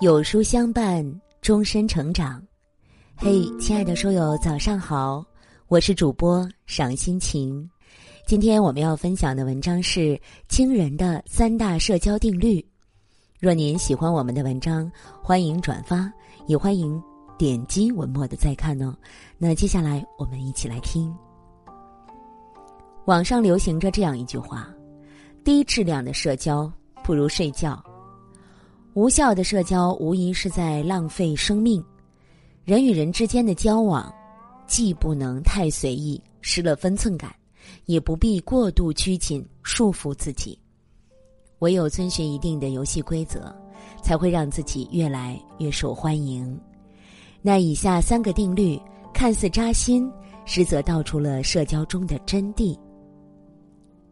[0.00, 1.04] 有书相伴，
[1.40, 2.42] 终身成长。
[3.14, 5.24] 嘿，亲爱的书友，早上好，
[5.68, 7.70] 我是主播赏心情。
[8.26, 12.64] 今天我们要分享的文章是惊人的三大社交定律。
[13.38, 14.90] 若您喜欢我们的文章，
[15.22, 16.12] 欢迎转发，
[16.48, 17.00] 也欢迎
[17.38, 18.92] 点击文末的再看哦。
[19.38, 21.14] 那接下来我们一起来听。
[23.04, 24.68] 网上流行着这样一句话：
[25.44, 26.70] 低质量的社交
[27.04, 27.80] 不如睡觉。
[28.94, 31.84] 无效的社交无疑是在浪费生命。
[32.64, 34.12] 人与人之间的交往，
[34.68, 37.34] 既不能太随意，失了分寸感，
[37.86, 40.56] 也不必过度拘谨，束缚自己。
[41.58, 43.52] 唯有遵循一定的游戏规则，
[44.00, 46.56] 才会让自己越来越受欢迎。
[47.42, 48.80] 那以下三个定律
[49.12, 50.08] 看似扎心，
[50.44, 52.78] 实则道出了社交中的真谛。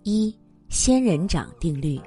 [0.02, 0.36] 一
[0.68, 2.00] 仙人掌定律。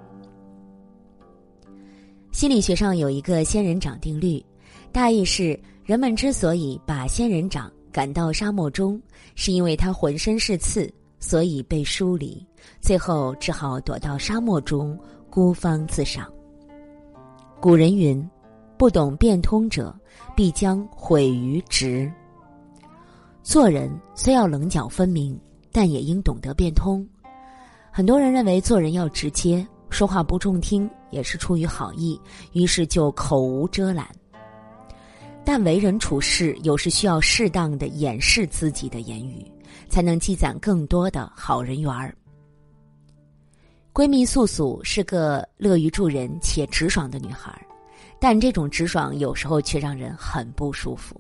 [2.36, 4.46] 心理学上有一个仙人掌定律，
[4.92, 9.02] 大意是：人们之所以把仙人掌赶到沙漠中，
[9.36, 12.46] 是因为它浑身是刺，所以被疏离，
[12.82, 16.30] 最后只好躲到沙漠中孤芳自赏。
[17.62, 18.22] 古人云
[18.78, 19.98] ：“不懂变通者，
[20.36, 22.12] 必将毁于直。”
[23.44, 25.40] 做人虽要棱角分明，
[25.72, 27.08] 但也应懂得变通。
[27.92, 29.66] 很多人认为做人要直接。
[29.96, 32.20] 说话不中听也是出于好意，
[32.52, 34.06] 于是就口无遮拦。
[35.46, 39.50] 但为人处事有时需要适当的掩饰自己的言语，
[39.88, 42.14] 才能积攒更多的好人缘儿。
[43.94, 47.58] 闺蜜素素是个乐于助人且直爽的女孩，
[48.20, 51.16] 但这种直爽有时候却让人很不舒服。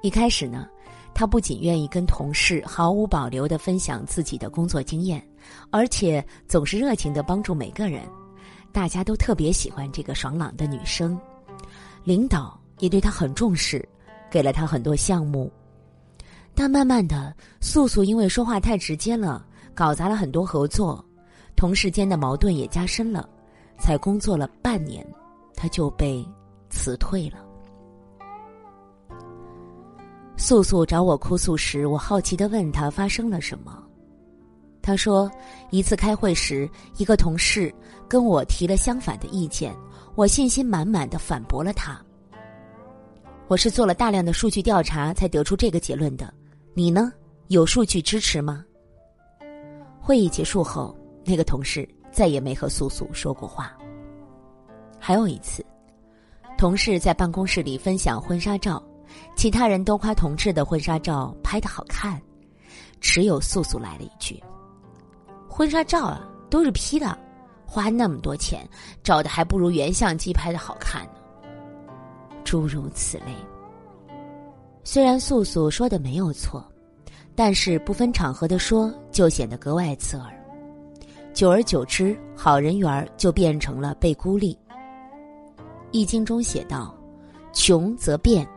[0.00, 0.68] 一开始呢。
[1.14, 5.20] 他不仅愿意跟同事毫无保留的分享自己的工作经验，
[5.70, 8.02] 而且总是热情的帮助每个人，
[8.72, 11.18] 大家都特别喜欢这个爽朗的女生。
[12.04, 13.86] 领导也对她很重视，
[14.30, 15.52] 给了她很多项目。
[16.54, 21.04] 但慢慢的，素素因为说话太直接了，搞砸了很多合作，
[21.54, 23.28] 同事间的矛盾也加深了。
[23.78, 25.06] 才工作了半年，
[25.54, 26.26] 她就被
[26.68, 27.38] 辞退了。
[30.36, 33.84] 素素找我哭诉时，我好奇的问她发生了什么。
[34.88, 35.30] 他说，
[35.68, 36.66] 一次开会时，
[36.96, 37.70] 一个同事
[38.08, 39.76] 跟我提了相反的意见，
[40.14, 42.02] 我信心满满的反驳了他。
[43.48, 46.32] 我是做了大量的数据调查才得出这个结论的，
[46.72, 47.12] 你呢？
[47.48, 48.64] 有数据支持吗？
[50.00, 53.76] 会议结束后，那个同事再也没和素素说过话。
[54.98, 55.62] 还有一次，
[56.56, 58.82] 同事在办公室里分享婚纱照。
[59.36, 62.18] 其他人都夸同志的婚纱照拍的好看，
[63.02, 64.42] 只有素素来了一句
[65.58, 67.18] ：“婚纱照啊，都是 P 的，
[67.66, 68.64] 花那么多钱，
[69.02, 71.14] 照的还不如原相机拍的好看呢。”
[72.46, 73.34] 诸如此类。
[74.84, 76.64] 虽然素素说的没有错，
[77.34, 80.32] 但是不分场合的说，就显得格外刺耳。
[81.34, 84.54] 久而久之，好人缘就变成了被孤立。
[85.90, 86.94] 《易经》中写道
[87.52, 88.48] ：“穷则变。”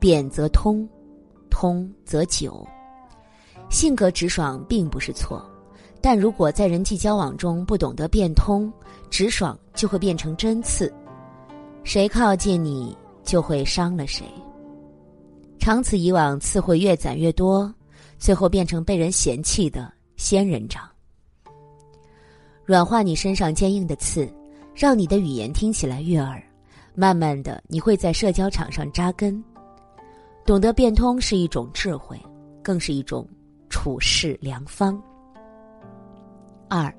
[0.00, 0.88] 变则通，
[1.48, 2.66] 通则久。
[3.70, 5.48] 性格直爽并不是错，
[6.02, 8.72] 但如果在人际交往中不懂得变通，
[9.10, 10.92] 直爽就会变成针刺，
[11.84, 14.24] 谁靠近你就会伤了谁。
[15.58, 17.72] 长此以往，刺会越攒越多，
[18.18, 20.82] 最后变成被人嫌弃的仙人掌，
[22.64, 24.26] 软化你身上坚硬的刺，
[24.74, 26.42] 让你的语言听起来悦耳。
[26.94, 29.42] 慢慢的，你会在社交场上扎根。
[30.44, 32.18] 懂得变通是一种智慧，
[32.62, 33.26] 更是一种
[33.68, 35.00] 处事良方。
[36.70, 36.94] 二，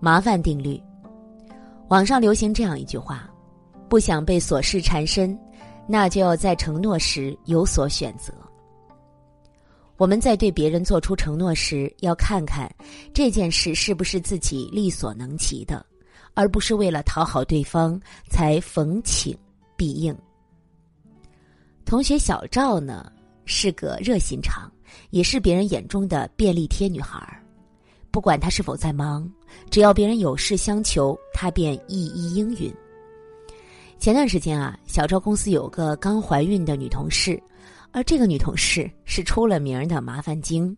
[0.00, 0.80] 麻烦定律。
[1.88, 3.28] 网上流行这样一句话：
[3.88, 5.36] 不想被琐事缠身，
[5.88, 8.34] 那就要在承诺时有所选择。
[9.96, 12.70] 我们在对别人做出承诺时，要看看
[13.14, 15.84] 这件事是不是自己力所能及的，
[16.34, 17.98] 而不是为了讨好对方
[18.28, 19.36] 才逢请
[19.76, 20.14] 必应。
[21.86, 23.10] 同学小赵呢，
[23.44, 24.70] 是个热心肠，
[25.10, 27.43] 也是别人眼中的便利贴女孩儿。
[28.14, 29.28] 不管他是否在忙，
[29.72, 32.72] 只要别人有事相求，他便一一应允。
[33.98, 37.42] 前段时间啊，小赵公司有个刚怀孕的女同事，
[37.90, 40.76] 而这个女同事是出了名的麻烦精。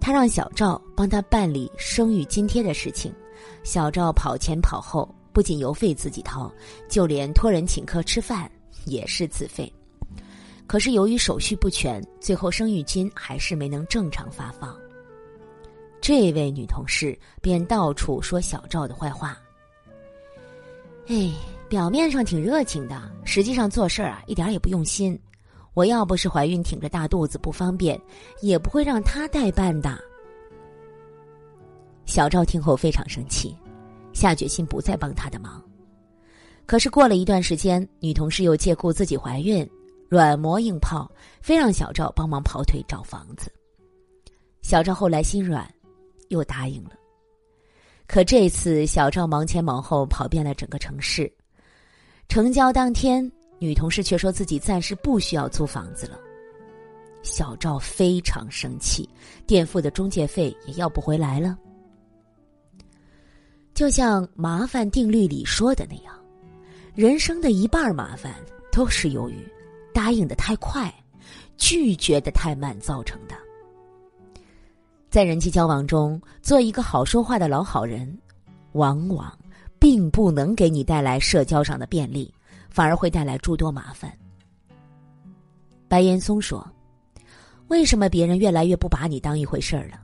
[0.00, 3.14] 她让小赵帮她办理生育津贴的事情，
[3.62, 6.52] 小赵跑前跑后，不仅邮费自己掏，
[6.88, 8.50] 就连托人请客吃饭
[8.84, 9.72] 也是自费。
[10.66, 14.76] 可是由于手续不全，最后生育金还是没能正常发放。
[16.02, 19.38] 这位女同事便到处说小赵的坏话。
[21.06, 21.32] 哎，
[21.68, 25.16] 表面上挺热情的，实际上做事儿啊一点也不用心。
[25.74, 27.98] 我要不是怀孕挺着大肚子不方便，
[28.40, 29.96] 也不会让她代办的。
[32.04, 33.56] 小赵听后非常生气，
[34.12, 35.62] 下决心不再帮他的忙。
[36.66, 39.68] 可是过了一段时间，女同事又借故自己怀孕，
[40.08, 41.08] 软磨硬泡，
[41.40, 43.52] 非让小赵帮忙跑腿找房子。
[44.62, 45.68] 小赵后来心软，
[46.32, 46.90] 又答应了。
[48.08, 51.32] 可这次，小赵忙前忙后跑遍了整个城市。
[52.28, 56.18] 成交当天，女同事却说自己暂时不需要租房子了。
[57.22, 59.08] 小赵非常生气，
[59.46, 61.56] 垫付的中介费也要不回来了。
[63.72, 66.14] 就像麻烦定律里说的那样，
[66.94, 68.34] 人生的一半麻烦
[68.70, 69.46] 都是由于
[69.94, 70.92] 答应的太快，
[71.56, 73.34] 拒绝的太慢造成的。
[75.12, 78.18] 在人际交往中，做一个好说话的老好人，
[78.72, 79.30] 往往
[79.78, 82.32] 并不能给你带来社交上的便利，
[82.70, 84.10] 反而会带来诸多麻烦。
[85.86, 86.66] 白岩松说
[87.68, 90.00] ：“为什么别人越来越不把你当一回事儿了？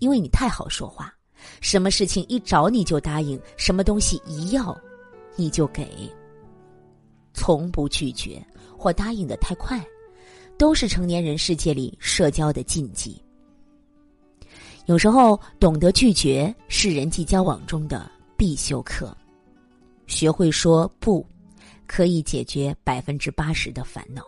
[0.00, 1.10] 因为你太好说话。”
[1.62, 4.78] 什么事情一找你就答应，什么东西一要，
[5.34, 5.88] 你就给，
[7.32, 8.44] 从不拒绝
[8.76, 9.82] 或答应的太快，
[10.58, 13.18] 都是成年人世界里社交的禁忌。
[14.90, 19.16] 有时候懂得拒绝是人际交往中的必修课，
[20.08, 21.24] 学会说不，
[21.86, 24.24] 可以解决百分之八十的烦恼。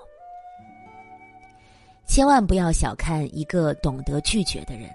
[2.06, 4.88] 千万不要小看一个懂得拒绝的人。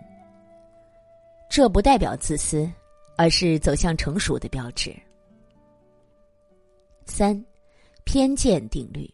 [1.50, 2.66] 这不代表自私，
[3.18, 4.96] 而是走向成熟的标志。
[7.06, 7.46] 三，
[8.06, 9.14] 偏见定律。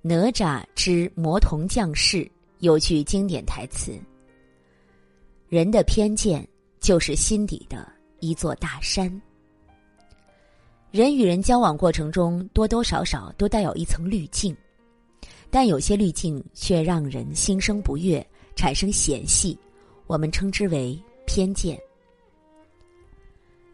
[0.00, 2.28] 哪吒之魔童降世
[2.58, 3.96] 有句经典台词
[5.52, 6.48] ：“人的偏见
[6.80, 7.86] 就是心底的
[8.20, 9.20] 一座大山。”
[10.90, 14.56] 人与人交往过程中，多多少少都带有一层滤镜，
[15.50, 18.26] 但有些滤镜却让人心生不悦，
[18.56, 19.58] 产生嫌隙。
[20.06, 21.78] 我们称之为偏见。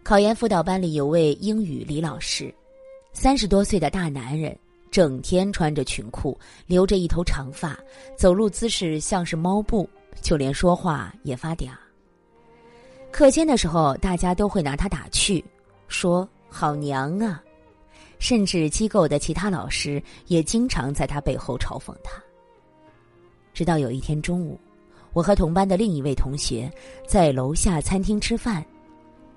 [0.02, 2.52] 考研辅导班里有位英语李老师，
[3.12, 4.58] 三十多岁的大男人，
[4.90, 6.36] 整天穿着裙裤，
[6.66, 7.78] 留着一头长发，
[8.16, 9.88] 走路姿势像是猫步，
[10.23, 11.70] 就连说话也发嗲。
[13.11, 15.44] 课间的时候，大家都会拿他打趣，
[15.88, 17.43] 说“好娘啊”，
[18.19, 22.23] 甚至机构的其他老师也经常在他背后嘲讽他。
[23.53, 24.59] 直到有一天中午。
[25.15, 26.71] 我和同班的另一位同学
[27.06, 28.64] 在楼下餐厅吃饭，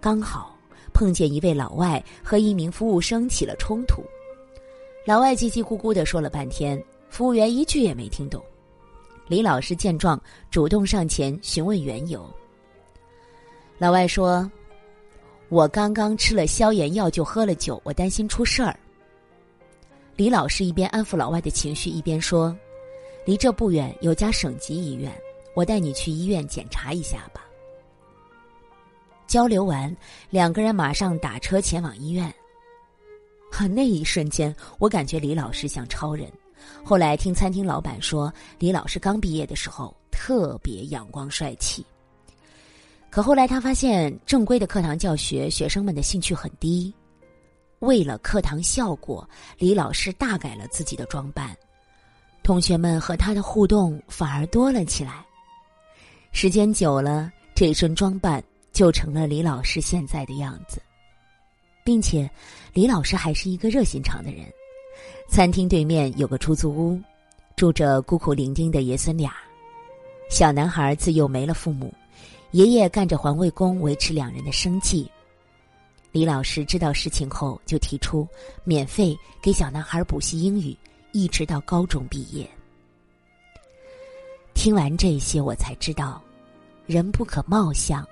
[0.02, 0.56] 刚好
[0.94, 4.04] 碰见一位老外和一名服务生起了冲突。
[5.08, 6.80] 老外叽叽咕咕的说了半天，
[7.10, 8.44] 服务员一句也没听懂。
[9.28, 12.30] 李老师见状，主动上前询问缘由。
[13.78, 14.50] 老外说
[15.50, 18.78] ：“我刚刚吃了消炎药就喝了酒，我担心出事儿。”
[20.16, 22.56] 李老师一边安抚老外的情绪，一边说
[23.26, 25.12] ：“离这不远有家省级医院。”
[25.54, 27.46] 我带你去医院检查一下吧。
[29.28, 29.94] 交流完，
[30.30, 32.34] 两个人马上打车前往医院。
[33.52, 36.32] 哈，那一瞬间，我感觉李老师像超人。
[36.84, 41.86] 后来听餐厅老板说，李老师刚毕业的时候特别阳光帅气。
[43.10, 46.94] 可后来他发现，正规的课堂教学，学生们的兴趣很低。
[47.80, 49.28] 为了课堂效果，
[49.58, 51.58] 李老师大改了自己的装扮，
[52.44, 55.26] 同学们和他的互动反而多了起来。
[56.32, 58.42] 时间久了，这身装扮
[58.72, 60.82] 就成了李老师现在的样子，
[61.84, 62.30] 并且，
[62.72, 64.46] 李老师还是一个热心肠的人。
[65.28, 67.00] 餐厅对面有个出租屋，
[67.56, 69.34] 住着孤苦伶仃的爷孙俩。
[70.30, 71.94] 小男孩自幼没了父母，
[72.52, 75.10] 爷爷干着环卫工维持两人的生计。
[76.12, 78.28] 李老师知道事情后，就提出
[78.64, 80.76] 免费给小男孩补习英语，
[81.14, 82.50] 一直到高中毕业。
[84.54, 86.22] 听完这些，我才知道，
[86.86, 88.06] 人不可貌相，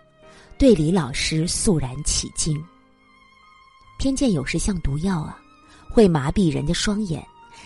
[0.57, 2.61] 对李老师肃然起敬。
[3.97, 5.37] 偏见有时像毒药啊，
[5.89, 7.25] 会麻痹人的双眼，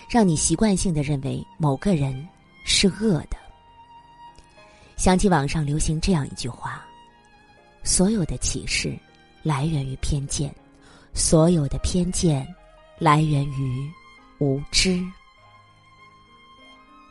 [0.09, 2.27] 让你习惯性的认为某个人
[2.65, 3.37] 是恶的。
[4.95, 6.85] 想起网上流行这样一句话：
[7.83, 8.97] 所有的歧视
[9.41, 10.53] 来源于偏见，
[11.13, 12.47] 所有的偏见
[12.97, 13.91] 来源于
[14.39, 15.03] 无知。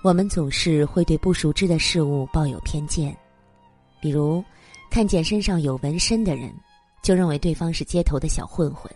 [0.02, 3.16] 我们总是会对不熟知的事物抱有偏见，
[4.00, 4.42] 比如，
[4.90, 6.52] 看见身上有纹身的人，
[7.02, 8.90] 就认为对方是街头的小混混；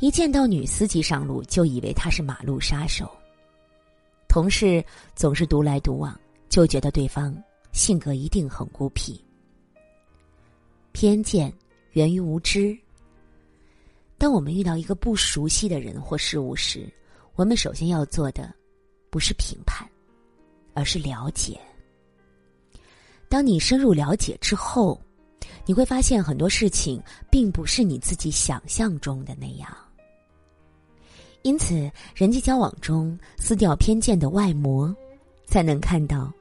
[0.00, 3.06] 一见到女司机上路，就以为他是马路杀手；
[4.28, 4.82] 同事
[5.14, 7.36] 总是独来独往，就觉得对方
[7.72, 9.22] 性格一定很孤僻。
[10.92, 11.52] 偏见
[11.92, 12.74] 源于无知。
[14.16, 16.90] 当我们遇到一个不熟悉的人或事物时，
[17.34, 18.50] 我们首先要做的
[19.10, 19.86] 不是评判，
[20.72, 21.60] 而是了解。
[23.28, 24.98] 当你深入了解之后，
[25.66, 29.68] 你会发现很多事情并不是你自己想象中的那样。
[31.42, 34.94] 因此，人际交往中撕掉偏见的外膜，
[35.46, 36.32] 才能看到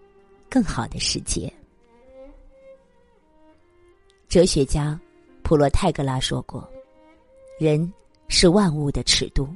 [0.49, 1.51] 更好的世界。
[4.27, 4.99] 哲学家
[5.41, 6.69] 普罗泰戈拉说过
[7.59, 7.91] ：“人
[8.27, 9.47] 是万物的尺度。”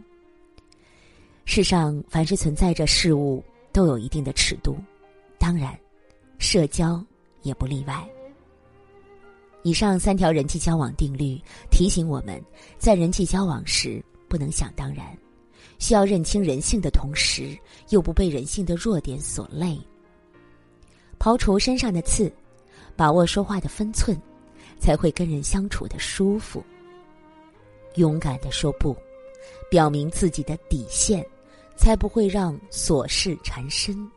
[1.46, 4.78] 世上凡是存在着事物，都有一定的尺度，
[5.38, 5.78] 当然，
[6.40, 7.04] 社交
[7.42, 8.02] 也不例外。
[9.62, 12.42] 以上三条人际交往定律提醒我们
[12.78, 15.06] 在人际交往时不能想当然，
[15.80, 17.58] 需要认清人性的同时，
[17.90, 19.80] 又不被人性的弱点所累。
[21.20, 22.32] 刨除身上的刺，
[22.96, 24.20] 把握说话的分寸，
[24.80, 26.64] 才会跟人相处的舒服。
[27.96, 28.96] 勇敢的说不，
[29.70, 31.26] 表明自己的底线。
[31.76, 34.08] 才不会让琐事缠身。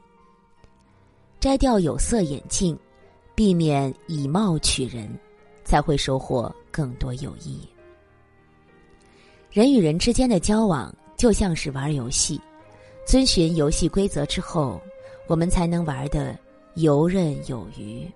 [1.40, 2.78] 摘掉有色眼镜，
[3.34, 5.08] 避免以貌取人，
[5.64, 7.66] 才会收获更多友谊。
[9.50, 12.40] 人与人之间的交往就像是玩游戏，
[13.06, 14.80] 遵循游戏规则之后，
[15.26, 16.38] 我们才能玩的
[16.74, 18.06] 游刃有余。